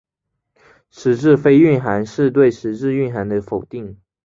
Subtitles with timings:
[0.89, 4.01] 实质非蕴涵是对实质蕴涵的否定。